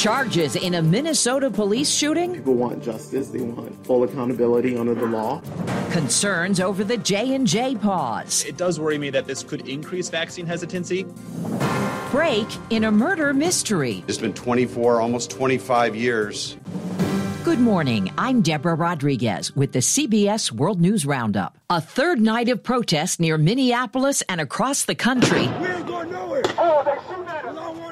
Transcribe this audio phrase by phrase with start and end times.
[0.00, 2.32] Charges in a Minnesota police shooting?
[2.32, 3.28] People want justice.
[3.28, 5.42] They want full accountability under the law.
[5.90, 8.42] Concerns over the J&J pause.
[8.46, 11.04] It does worry me that this could increase vaccine hesitancy.
[12.10, 14.02] Break in a murder mystery.
[14.08, 16.56] It's been 24, almost 25 years.
[17.44, 18.10] Good morning.
[18.16, 21.58] I'm Deborah Rodriguez with the CBS World News Roundup.
[21.68, 25.46] A third night of protests near Minneapolis and across the country.
[25.46, 26.42] We ain't going nowhere.
[26.56, 27.50] Oh, they shoot at us.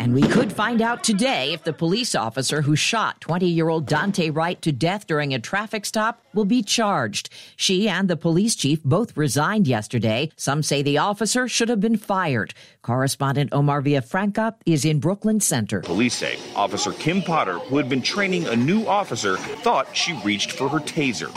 [0.00, 3.86] And we could find out today if the police officer who shot 20 year old
[3.86, 7.28] Daunte Wright to death during a traffic stop will be charged.
[7.54, 10.30] She and the police chief both resigned yesterday.
[10.36, 12.54] Some say the officer should have been fired.
[12.80, 15.80] Correspondent Omar Villafranca is in Brooklyn Center.
[15.80, 20.52] Police say Officer Kim Potter, who had been training a new officer, thought she reached
[20.52, 21.30] for her taser.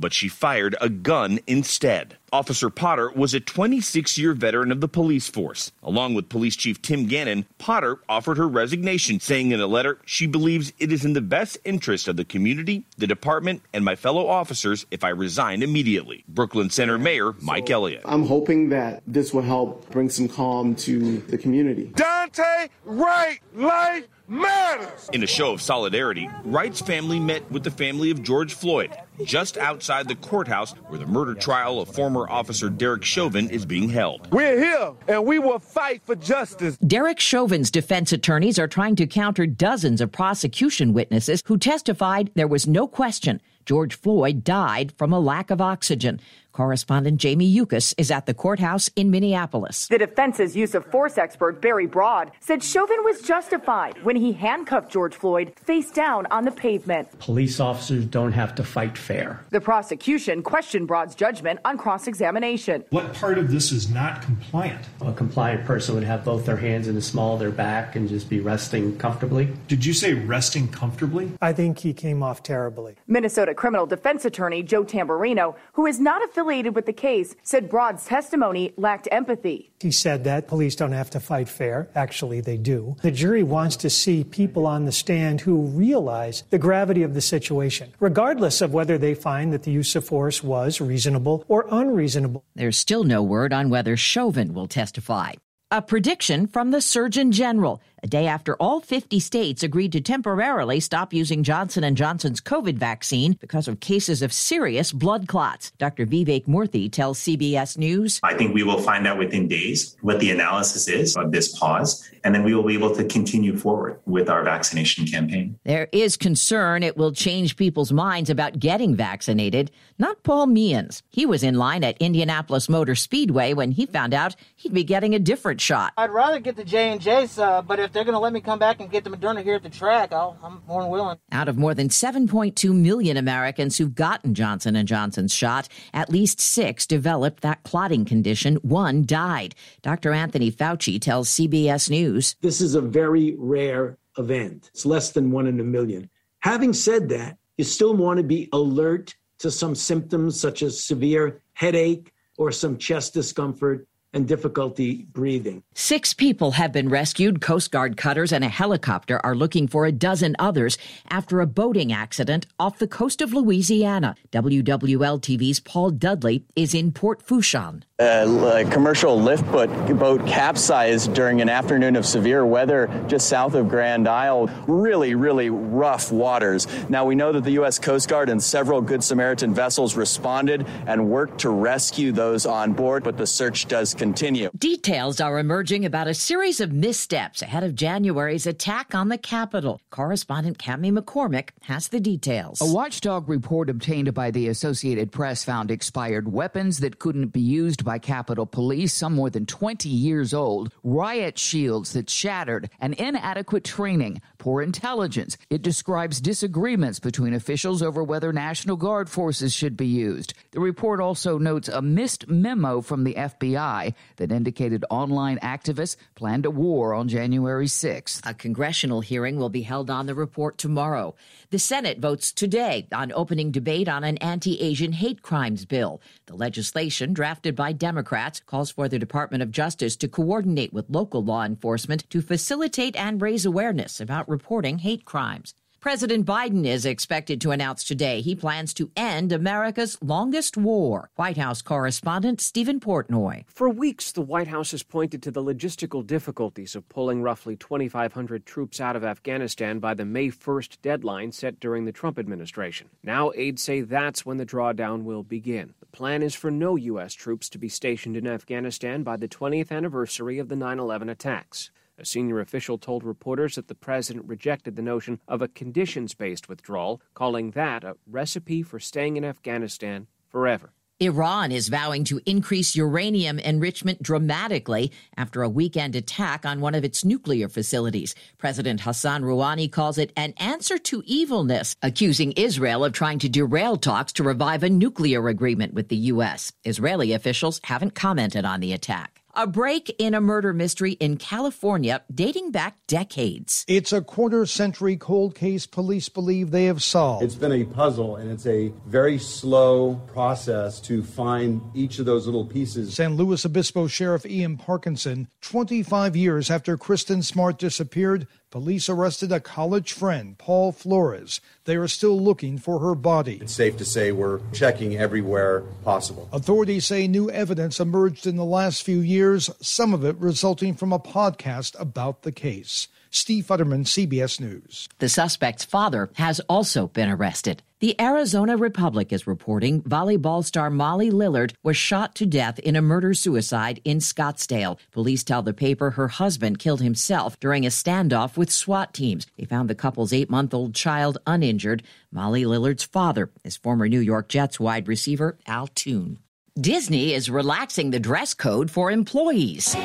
[0.00, 2.16] But she fired a gun instead.
[2.32, 5.72] Officer Potter was a 26 year veteran of the police force.
[5.82, 10.26] Along with Police Chief Tim Gannon, Potter offered her resignation, saying in a letter she
[10.26, 14.26] believes it is in the best interest of the community, the department, and my fellow
[14.26, 16.24] officers if I resign immediately.
[16.28, 18.02] Brooklyn Center Mayor Mike so Elliott.
[18.04, 21.90] I'm hoping that this will help bring some calm to the community.
[21.94, 25.08] Daunte Wright life matters.
[25.12, 28.94] In a show of solidarity, Wright's family met with the family of George Floyd
[29.24, 33.88] just outside the courthouse where the murder trial of former officer Derek Chauvin is being
[33.88, 34.30] held.
[34.32, 36.76] We're here and we will fight for justice.
[36.78, 42.46] Derek Chauvin's defense attorneys are trying to counter dozens of prosecution witnesses who testified there
[42.46, 46.20] was no question George Floyd died from a lack of oxygen.
[46.52, 49.86] Correspondent Jamie Yuccas is at the courthouse in Minneapolis.
[49.86, 54.90] The defense's use of force expert Barry Brodd said Chauvin was justified when he handcuffed
[54.90, 57.16] George Floyd face down on the pavement.
[57.20, 59.44] Police officers don't have to fight fair.
[59.50, 62.82] The prosecution questioned Brodd's judgment on cross examination.
[62.90, 64.84] What part of this is not compliant?
[65.02, 68.08] A compliant person would have both their hands in the small of their back and
[68.08, 69.54] just be resting comfortably.
[69.68, 71.30] Did you say resting comfortably?
[71.40, 72.96] I think he came off terribly.
[73.06, 78.04] Minnesota criminal defense attorney Joe Tamburino, who is not affiliated with the case, said Brodd's
[78.06, 79.72] testimony lacked empathy.
[79.80, 81.88] He said that police don't have to fight fair.
[81.94, 82.96] Actually, they do.
[83.02, 87.20] The jury wants to see people on the stand who realize the gravity of the
[87.20, 92.44] situation, regardless of whether they find that the use of force was reasonable or unreasonable.
[92.54, 95.32] There's still no word on whether Chauvin will testify.
[95.70, 100.80] A prediction from the Surgeon General a day after all 50 states agreed to temporarily
[100.80, 105.70] stop using Johnson & Johnson's COVID vaccine because of cases of serious blood clots.
[105.78, 106.06] Dr.
[106.06, 110.30] Vivek Murthy tells CBS News, I think we will find out within days what the
[110.30, 114.28] analysis is of this pause, and then we will be able to continue forward with
[114.28, 115.58] our vaccination campaign.
[115.64, 119.70] There is concern it will change people's minds about getting vaccinated.
[119.98, 120.88] Not Paul Meehan.
[121.10, 125.14] He was in line at Indianapolis Motor Speedway when he found out he'd be getting
[125.14, 125.92] a different shot.
[125.96, 128.80] I'd rather get the J&J's, uh, but if they're going to let me come back
[128.80, 131.18] and get the Moderna here at the track, i am more than willing.
[131.32, 136.40] Out of more than 7.2 million Americans who've gotten Johnson & Johnson's shot, at least
[136.40, 138.56] six developed that clotting condition.
[138.56, 139.54] One died.
[139.82, 140.12] Dr.
[140.12, 142.36] Anthony Fauci tells CBS News.
[142.40, 144.70] This is a very rare event.
[144.72, 146.10] It's less than one in a million.
[146.40, 151.42] Having said that, you still want to be alert to some symptoms such as severe
[151.54, 155.62] headache or some chest discomfort and difficulty breathing.
[155.74, 157.40] Six people have been rescued.
[157.40, 160.78] Coast Guard cutters and a helicopter are looking for a dozen others
[161.08, 164.14] after a boating accident off the coast of Louisiana.
[164.32, 167.84] WWL TV's Paul Dudley is in Port Fourchon.
[168.00, 169.68] A commercial lift boat,
[169.98, 174.48] boat capsized during an afternoon of severe weather just south of Grand Isle.
[174.68, 176.68] Really, really rough waters.
[176.88, 177.80] Now, we know that the U.S.
[177.80, 183.02] Coast Guard and several Good Samaritan vessels responded and worked to rescue those on board,
[183.02, 184.48] but the search does continue.
[184.56, 189.80] Details are emerging about a series of missteps ahead of January's attack on the Capitol.
[189.90, 192.60] Correspondent Cami McCormick has the details.
[192.60, 197.84] A watchdog report obtained by the Associated Press found expired weapons that couldn't be used
[197.84, 203.64] by Capitol Police, some more than 20 years old, riot shields that shattered, and inadequate
[203.64, 205.36] training, poor intelligence.
[205.50, 210.34] It describes disagreements between officials over whether National Guard forces should be used.
[210.52, 216.46] The report also notes a missed memo from the FBI that indicated online activists planned
[216.46, 218.20] a war on January 6th.
[218.24, 221.14] A congressional hearing will be held on the report tomorrow.
[221.50, 226.00] The Senate votes today on opening debate on an anti Asian hate crimes bill.
[226.26, 231.24] The legislation, drafted by Democrats, calls for the Department of Justice to coordinate with local
[231.24, 235.54] law enforcement to facilitate and raise awareness about reporting hate crimes.
[235.88, 241.08] President Biden is expected to announce today he plans to end America's longest war.
[241.16, 243.46] White House correspondent Stephen Portnoy.
[243.48, 248.44] For weeks, the White House has pointed to the logistical difficulties of pulling roughly 2,500
[248.44, 252.90] troops out of Afghanistan by the May 1st deadline set during the Trump administration.
[253.02, 255.72] Now, aides say that's when the drawdown will begin.
[255.80, 257.14] The plan is for no U.S.
[257.14, 261.70] troops to be stationed in Afghanistan by the 20th anniversary of the 9 11 attacks.
[262.00, 266.48] A senior official told reporters that the president rejected the notion of a conditions based
[266.48, 270.70] withdrawal, calling that a recipe for staying in Afghanistan forever.
[271.00, 276.84] Iran is vowing to increase uranium enrichment dramatically after a weekend attack on one of
[276.84, 278.14] its nuclear facilities.
[278.36, 283.76] President Hassan Rouhani calls it an answer to evilness, accusing Israel of trying to derail
[283.76, 286.52] talks to revive a nuclear agreement with the U.S.
[286.64, 289.17] Israeli officials haven't commented on the attack.
[289.40, 293.64] A break in a murder mystery in California dating back decades.
[293.68, 297.22] It's a quarter century cold case police believe they have solved.
[297.22, 302.26] It's been a puzzle, and it's a very slow process to find each of those
[302.26, 302.94] little pieces.
[302.94, 309.40] San Luis Obispo Sheriff Ian Parkinson, 25 years after Kristin Smart disappeared, Police arrested a
[309.40, 311.42] college friend, Paul Flores.
[311.64, 313.38] They are still looking for her body.
[313.42, 316.30] It's safe to say we're checking everywhere possible.
[316.32, 320.94] Authorities say new evidence emerged in the last few years, some of it resulting from
[320.94, 322.88] a podcast about the case.
[323.10, 324.88] Steve Futterman, CBS News.
[324.98, 327.62] The suspect's father has also been arrested.
[327.80, 332.82] The Arizona Republic is reporting volleyball star Molly Lillard was shot to death in a
[332.82, 334.80] murder suicide in Scottsdale.
[334.90, 339.28] Police tell the paper her husband killed himself during a standoff with SWAT teams.
[339.38, 341.84] They found the couple's eight month old child uninjured.
[342.10, 346.18] Molly Lillard's father is former New York Jets wide receiver Al Toon.
[346.60, 349.76] Disney is relaxing the dress code for employees.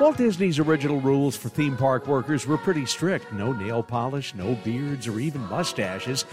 [0.00, 4.54] Walt Disney's original rules for theme park workers were pretty strict no nail polish, no
[4.62, 6.24] beards, or even mustaches,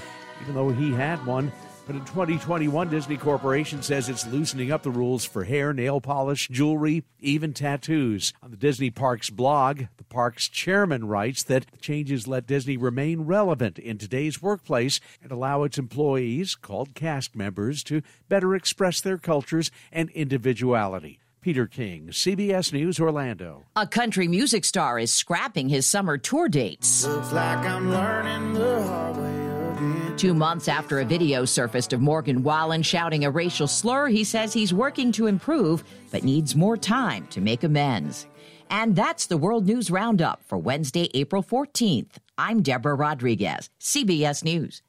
[0.43, 1.51] even though he had one.
[1.87, 6.47] But in 2021, Disney Corporation says it's loosening up the rules for hair, nail polish,
[6.49, 8.33] jewelry, even tattoos.
[8.43, 13.21] On the Disney Parks blog, the park's chairman writes that the changes let Disney remain
[13.21, 19.17] relevant in today's workplace and allow its employees, called cast members, to better express their
[19.17, 21.19] cultures and individuality.
[21.45, 23.65] Peter King, CBS News, Orlando.
[23.75, 27.05] A country music star is scrapping his summer tour dates.
[27.05, 30.17] Looks like I'm learning the hard way again.
[30.17, 34.53] Two months after a video surfaced of Morgan Wallen shouting a racial slur, he says
[34.53, 38.25] he's working to improve, but needs more time to make amends.
[38.71, 42.13] And that's the World News Roundup for Wednesday, April 14th.
[42.39, 44.81] I'm Deborah Rodriguez, CBS News.